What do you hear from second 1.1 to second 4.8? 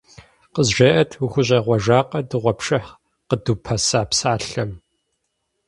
ухущӀегъуэжакъэ дыгъуэпшыхь къыдупэса псалъэм?